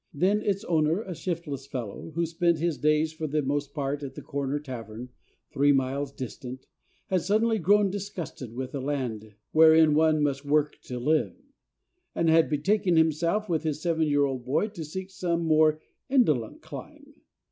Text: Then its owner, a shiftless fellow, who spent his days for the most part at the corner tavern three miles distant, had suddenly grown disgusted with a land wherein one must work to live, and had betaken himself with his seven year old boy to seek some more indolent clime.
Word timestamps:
Then 0.15 0.41
its 0.41 0.63
owner, 0.63 1.03
a 1.03 1.13
shiftless 1.13 1.67
fellow, 1.67 2.09
who 2.15 2.25
spent 2.25 2.57
his 2.57 2.79
days 2.79 3.13
for 3.13 3.27
the 3.27 3.43
most 3.43 3.71
part 3.71 4.01
at 4.01 4.15
the 4.15 4.23
corner 4.23 4.57
tavern 4.59 5.09
three 5.51 5.71
miles 5.71 6.11
distant, 6.11 6.65
had 7.09 7.21
suddenly 7.21 7.59
grown 7.59 7.91
disgusted 7.91 8.51
with 8.55 8.73
a 8.73 8.79
land 8.79 9.35
wherein 9.51 9.93
one 9.93 10.23
must 10.23 10.43
work 10.43 10.81
to 10.85 10.97
live, 10.97 11.35
and 12.15 12.31
had 12.31 12.49
betaken 12.49 12.95
himself 12.97 13.47
with 13.47 13.61
his 13.61 13.79
seven 13.79 14.07
year 14.07 14.25
old 14.25 14.43
boy 14.43 14.69
to 14.69 14.83
seek 14.83 15.11
some 15.11 15.43
more 15.45 15.79
indolent 16.09 16.63
clime. 16.63 17.21